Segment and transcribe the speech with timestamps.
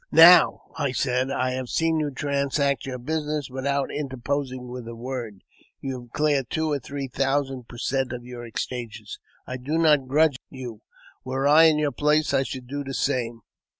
[0.11, 5.43] "Now," I said, "I have seen you transact your business without interposing with a word.
[5.79, 9.19] You have cleared two or three thousand per cent, of your exchanges.
[9.45, 10.81] I do not grudge it you.
[11.23, 13.41] Were I in your place I should do the same.